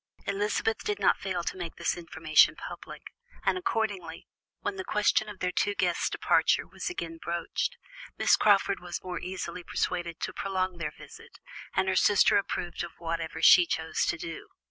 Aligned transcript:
Elizabeth 0.25 0.79
did 0.83 0.97
not 0.97 1.19
fail 1.19 1.43
to 1.43 1.55
make 1.55 1.75
this 1.75 1.95
information 1.95 2.55
public, 2.55 3.03
and 3.45 3.55
accordingly, 3.55 4.27
when 4.61 4.75
the 4.75 4.83
question 4.83 5.29
of 5.29 5.37
their 5.37 5.51
two 5.51 5.75
guests' 5.75 6.09
departure 6.09 6.65
was 6.65 6.89
again 6.89 7.17
broached, 7.21 7.77
Miss 8.17 8.35
Crawford 8.35 8.79
was 8.79 9.03
more 9.03 9.19
easily 9.19 9.61
persuaded 9.63 10.19
to 10.21 10.33
prolong 10.33 10.79
their 10.79 10.93
visit, 10.97 11.37
and 11.75 11.87
her 11.87 11.95
sister 11.95 12.37
approved 12.37 12.83
of 12.83 12.93
whatever 12.97 13.43
she 13.43 13.67
chose 13.67 14.03
to 14.07 14.17
do. 14.17 14.47